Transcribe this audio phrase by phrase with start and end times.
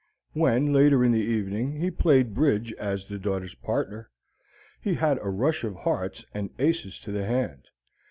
[0.33, 4.09] When, later in the evening, he played bridge as the daughter's partner,
[4.81, 7.67] he had a rush of hearts and aces to the hand.